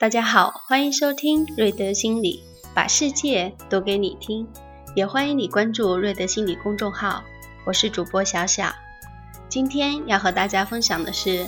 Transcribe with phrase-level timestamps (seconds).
[0.00, 4.46] 大家好，欢迎收听瑞德心理，把世界读给你听。
[4.94, 7.24] 也欢迎你关注瑞德心理公众号，
[7.66, 8.72] 我是主播小小。
[9.48, 11.44] 今天要和大家分享的是，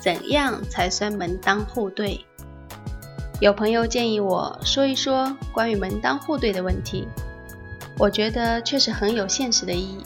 [0.00, 2.24] 怎样才算门当户对？
[3.42, 7.06] 有朋友建议我说一说关于门当户对的问题，
[7.98, 9.98] 我觉得确实很有现实的意义。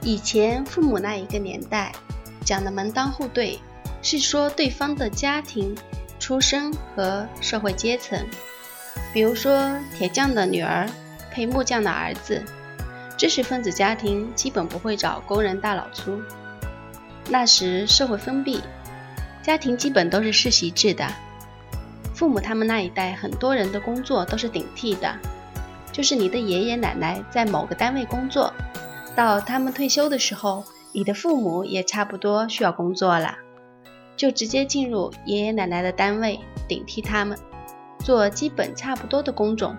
[0.00, 1.92] 以前父母那一个年代
[2.44, 3.58] 讲的门当户对，
[4.00, 5.76] 是说对方的家庭。
[6.24, 8.18] 出身和社会阶层，
[9.12, 10.88] 比如说铁匠的女儿
[11.30, 12.42] 配木匠的儿子，
[13.14, 16.18] 知识分子家庭基本不会找工人大老粗。
[17.28, 18.62] 那时社会封闭，
[19.42, 21.06] 家庭基本都是世袭制的。
[22.14, 25.14] 父母他们那一代很多人的工作都是顶替的，
[25.92, 28.50] 就是你的爷爷奶奶在某个单位工作，
[29.14, 33.36] 到他们退休的时候，你的父母也差不多需要工作了。
[34.16, 37.38] 就直接进入爷爷奶奶的单位顶替他们，
[37.98, 39.76] 做基本差不多的工种。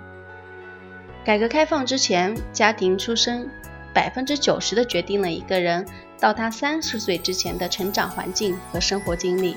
[1.23, 3.49] 改革开放之前，家庭出身
[3.93, 5.85] 百分之九十的决定了一个人
[6.19, 9.55] 到他三十岁之前的成长环境和生活经历，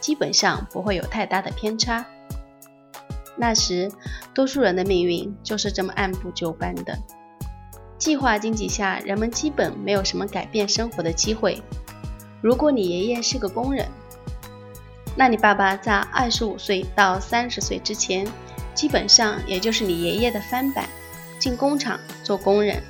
[0.00, 2.04] 基本上不会有太大的偏差。
[3.36, 3.88] 那时，
[4.34, 6.98] 多数人的命运就是这么按部就班的。
[7.96, 11.62] 计划经济下，人们基本没有什么改变生活的机会。
[12.40, 13.86] 如果你爷爷是个工人，
[15.16, 18.26] 那你爸爸在二十五岁到三十岁之前，
[18.74, 20.88] 基本上也就是你爷爷的翻版，
[21.38, 22.82] 进工厂做工人。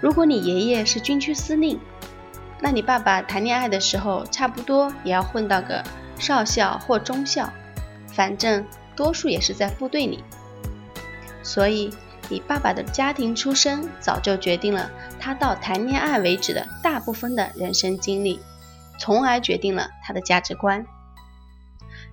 [0.00, 1.78] 如果你爷爷是军区司令，
[2.60, 5.82] 那你爸爸谈恋爱的时候，差不多也要混到个
[6.18, 7.52] 少校或中校，
[8.12, 8.64] 反正
[8.96, 10.24] 多数也是在部队里。
[11.42, 11.92] 所以。
[12.30, 14.90] 你爸爸的家庭出身早就决定了
[15.28, 18.40] 他到谈恋爱为止的大部分的人生经历，
[18.98, 20.86] 从而决定了他的价值观。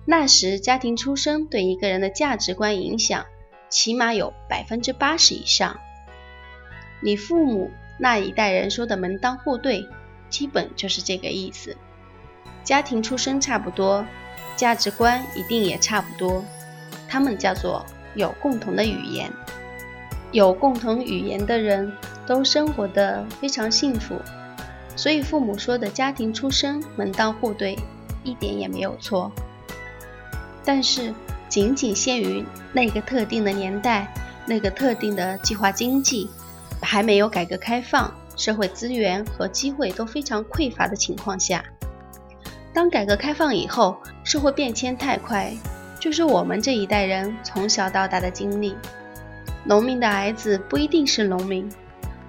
[0.04, 3.24] 那时家庭出身对一个人的价值观影响，
[3.70, 5.80] 起码有百分之八十以上。
[7.00, 9.88] 你父母那一代人说的门当户对，
[10.28, 11.74] 基本就是这个意思。
[12.64, 14.04] 家庭出身差不多，
[14.56, 16.44] 价值观一定也差不多，
[17.08, 19.32] 他们叫做有共同的语言。
[20.32, 21.90] 有共同语言的人
[22.26, 24.16] 都生活的非常幸福，
[24.96, 27.78] 所以父母说的家庭出身门当户对
[28.24, 29.30] 一点也没有错。
[30.64, 31.14] 但是
[31.48, 34.12] 仅仅限于那个特定的年代、
[34.44, 36.28] 那个特定的计划经济，
[36.82, 41.64] 还没有改革开放，社会资源和机会都非常匮乏的情况下，
[42.74, 45.52] 当改革开放以后，社会变迁太快，
[46.00, 48.74] 就是我们这一代人从小到大的经历。
[49.64, 51.68] 农民的儿子不一定是农民，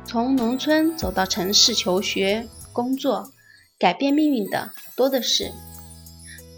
[0.07, 3.29] 从农村走到城市求学、工作，
[3.77, 5.51] 改变命运的多的是。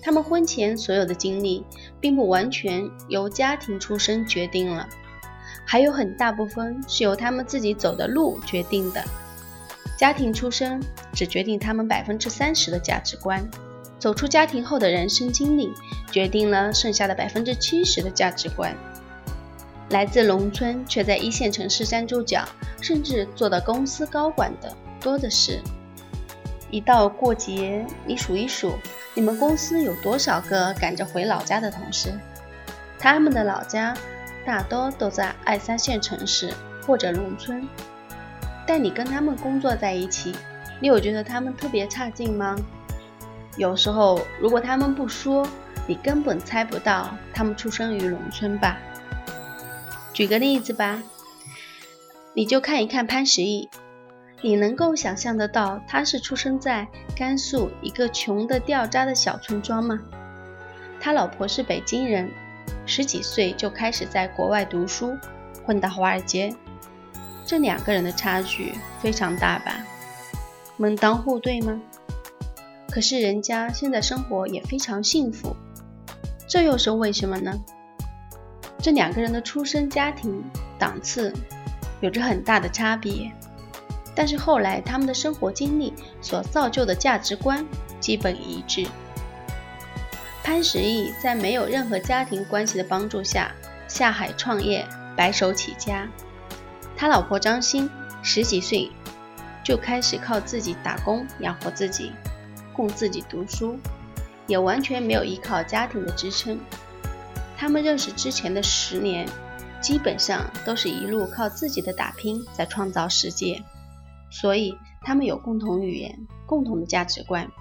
[0.03, 1.65] 他们婚前所有的经历，
[1.99, 4.87] 并不完全由家庭出身决定了，
[5.65, 9.03] 还有很大部分是由他们自己走的路决定的。
[9.97, 10.79] 家庭出身
[11.11, 13.49] 只决定他们百分之三十的价值观，
[13.97, 15.73] 走出家庭后的人生经历，
[16.11, 18.77] 决定了剩下的百分之七十的价值观。
[19.89, 22.47] 来自农村却在一线城市站住脚，
[22.79, 25.59] 甚至做到公司高管的多的是。
[26.71, 28.73] 一到过节，你数一数，
[29.15, 32.13] 你们公司有多少个赶着回老家的同事？
[32.99, 33.95] 他们的老家
[34.45, 36.53] 大多都在二三线城市
[36.85, 37.67] 或者农村，
[38.67, 40.35] 但你跟他们工作在一起，
[40.79, 42.55] 你有觉得他们特别差劲吗？
[43.57, 45.47] 有时候，如果他们不说，
[45.87, 48.77] 你根本猜不到他们出生于农村吧。
[50.19, 51.01] 举个例子吧，
[52.33, 53.69] 你就看一看潘石屹，
[54.41, 56.85] 你能够想象得到他是出生在
[57.15, 59.97] 甘肃一个穷得掉渣的小村庄吗？
[60.99, 62.29] 他老婆是北京人，
[62.85, 65.15] 十几岁就开始在国外读书，
[65.65, 66.53] 混到华尔街，
[67.45, 69.85] 这两个人的差距非常大吧？
[70.75, 71.79] 门当户对吗？
[72.91, 75.55] 可是人家现在生活也非常幸福，
[76.45, 77.57] 这又是为什么呢？
[78.81, 80.43] 这两个人的出生家庭
[80.77, 81.33] 档次
[81.99, 83.31] 有着很大的差别，
[84.15, 87.65] 但是后来他们的生活经历所造就的价值观
[87.99, 88.87] 基本一致。
[90.41, 93.51] 潘石屹在没有任何家庭关系的帮助下
[93.87, 96.07] 下海创业，白手起家。
[96.95, 97.89] 他老婆张欣
[98.23, 98.89] 十几岁
[99.63, 102.13] 就开始靠自己打工养活自己，
[102.73, 103.77] 供自己读书，
[104.47, 106.57] 也完全没有依靠家庭的支撑。
[107.59, 109.27] 他们认识之前的十年，
[109.81, 113.61] 基本上都是一路靠自己的打拼在创造世界，
[114.31, 117.51] 所以他们有共同语言、共同的价值观。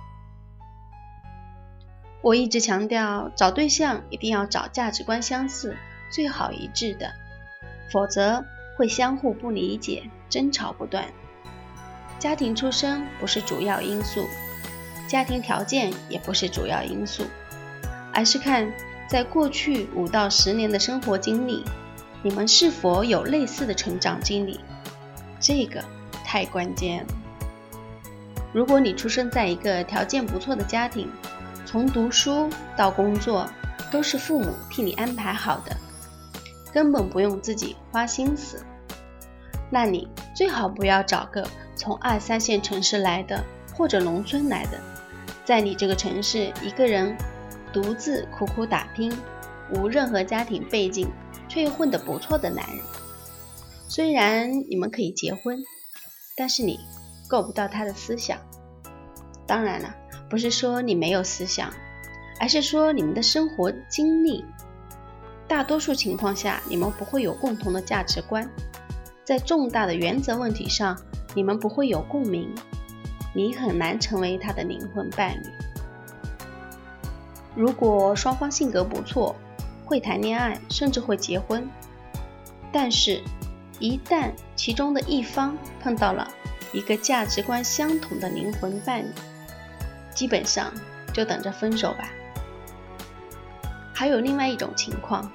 [2.23, 5.77] 我一直强调，找对象一定要找价值观相似、
[6.12, 7.11] 最好一致的，
[7.93, 8.44] 否则
[8.77, 11.06] 会相互不理解，争吵不断。
[12.21, 14.29] 家庭出身不是主要因素，
[15.09, 17.25] 家庭条件也不是主要因素，
[18.15, 18.73] 而是看
[19.08, 21.64] 在过去五到十年的生活经历，
[22.22, 24.60] 你们是否有类似的成长经历，
[25.40, 25.82] 这个
[26.25, 27.06] 太关键。
[28.52, 31.10] 如果你出生在一个条件不错的家庭，
[31.64, 33.49] 从读书到工作
[33.90, 35.75] 都是父母替你安排好的，
[36.70, 38.62] 根本不用自己花心思，
[39.70, 41.46] 那你最好不要找个。
[41.75, 43.43] 从二三线城市来的，
[43.75, 44.78] 或者农村来的，
[45.44, 47.16] 在你这个城市一个人
[47.73, 49.12] 独自苦苦打拼，
[49.75, 51.09] 无任何家庭背景，
[51.49, 52.85] 却又混得不错的男人。
[53.88, 55.59] 虽然你们可以结婚，
[56.37, 56.79] 但是你
[57.29, 58.38] 够不到他的思想。
[59.47, 59.94] 当然了，
[60.29, 61.73] 不是说你没有思想，
[62.41, 64.44] 而是说你们的生活经历，
[65.47, 68.49] 大多数情况下你们不会有共同的价值观，
[69.25, 70.97] 在重大的原则问题上。
[71.35, 72.53] 你们不会有共鸣，
[73.35, 75.47] 你很难成为他的灵魂伴侣。
[77.58, 79.34] 如果双方性格不错，
[79.84, 81.69] 会谈恋爱，甚至会结婚，
[82.70, 83.20] 但是，
[83.81, 86.28] 一旦其中的一方碰到了
[86.72, 89.10] 一个价值观相同的灵魂伴侣，
[90.14, 90.72] 基本上
[91.12, 92.08] 就等着分手吧。
[93.93, 95.28] 还有另外一种情况，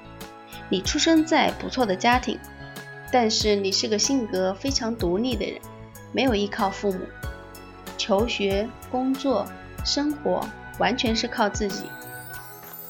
[0.70, 2.40] 你出生在不错的家庭，
[3.12, 5.60] 但是你是个性格非常独立的人。
[6.10, 7.00] 没有依靠父母，
[7.98, 9.46] 求学、工作、
[9.84, 10.48] 生活
[10.78, 11.84] 完全是靠自己。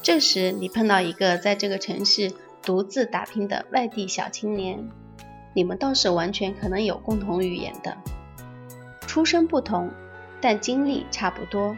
[0.05, 2.31] 这时你碰到一个在这个城市
[2.61, 4.87] 独自打拼的外地小青年，
[5.55, 7.97] 你们倒是完全可能有共同语言的。
[9.07, 9.89] 出身不同，
[10.39, 11.75] 但经历差不多，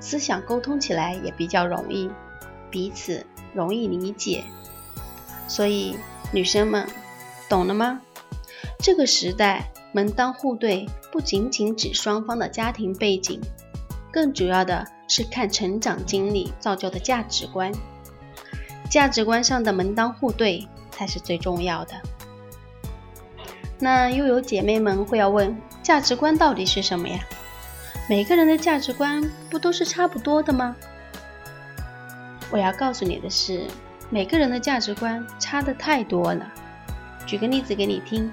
[0.00, 2.10] 思想沟通起来也比较容易，
[2.72, 3.24] 彼此
[3.54, 4.42] 容易理解。
[5.46, 5.94] 所以
[6.32, 6.88] 女生们，
[7.48, 8.00] 懂了吗？
[8.80, 9.70] 这个时代。
[9.92, 13.40] 门当户对不仅仅指双方的家庭背景，
[14.12, 17.72] 更主要的是看成长经历造就的价值观。
[18.88, 21.94] 价值观上的门当户对才是最重要的。
[23.78, 27.20] 那又有姐妹们会要问：价值观到底是什么呀？
[28.08, 30.74] 每个人的价值观不都是差不多的吗？
[32.50, 33.66] 我要告诉你的是，
[34.10, 36.52] 每个人的价值观差的太多了。
[37.24, 38.28] 举个例子给你听。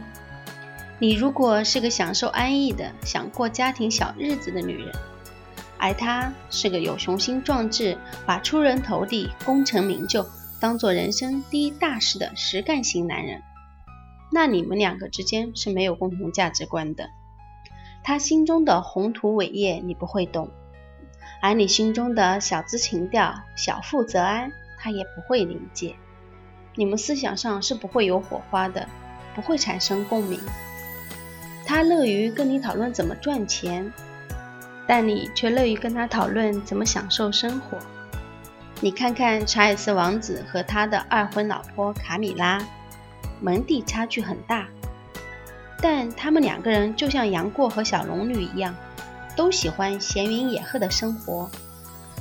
[0.99, 4.91] 你如果是个享受安逸的、想过家庭小日子的女人，
[5.79, 10.25] 而他是个有雄心壮志、把出人头地、功成名就
[10.59, 13.43] 当做人生第一大事的实干型男人，
[14.31, 17.09] 那你们两个之间是没有共同价值观的。
[18.03, 20.49] 他心中的宏图伟业你不会懂，
[21.41, 25.95] 而你心中的小资情调、小富则安，他也不会理解。
[26.75, 28.87] 你们思想上是不会有火花的，
[29.35, 30.39] 不会产生共鸣。
[31.65, 33.91] 他乐于跟你讨论怎么赚钱，
[34.87, 37.77] 但你却乐于跟他讨论怎么享受生活。
[38.79, 42.65] 你看看查尔斯王子和他的二婚老婆卡米拉，
[43.41, 44.67] 门第差距很大，
[45.81, 48.73] 但他们两个人就像杨过和小龙女一样，
[49.35, 51.49] 都喜欢闲云野鹤的生活，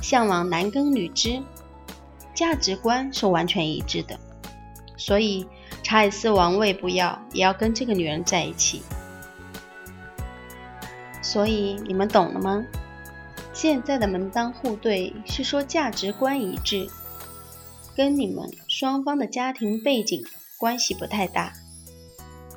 [0.01, 1.41] 向往男耕女织，
[2.33, 4.19] 价值观是完全一致的。
[4.97, 5.47] 所以
[5.83, 8.81] 查尔斯王位不要，也要跟这个女人在一起。
[11.21, 12.63] 所以你们懂了吗？
[13.53, 16.87] 现在的门当户对是说价值观一致，
[17.95, 20.23] 跟你们双方的家庭背景
[20.57, 21.51] 关系不太大。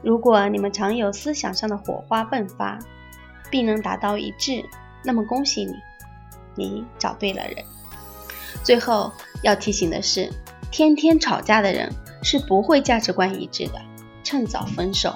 [0.02, 2.78] 如果你们常有思想上的火花迸发，
[3.50, 4.64] 并能达到一致，
[5.02, 5.74] 那么恭喜你，
[6.54, 7.64] 你找对了人。
[8.62, 9.10] 最后
[9.42, 10.30] 要提醒的是，
[10.70, 11.90] 天天吵架的人
[12.22, 13.80] 是不会价值观一致的，
[14.22, 15.14] 趁早分手。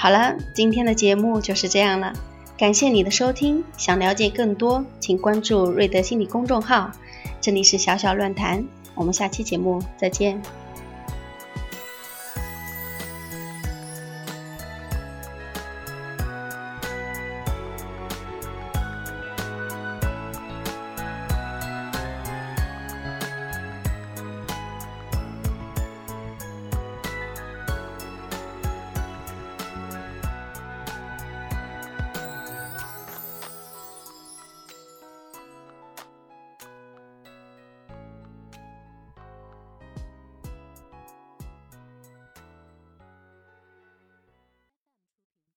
[0.00, 2.12] 好了，今天的节目就是这样了，
[2.56, 3.64] 感谢你的收听。
[3.76, 6.92] 想了解更多，请关注瑞德心理公众号。
[7.40, 8.64] 这里是小小论坛，
[8.94, 10.40] 我们下期节目再见。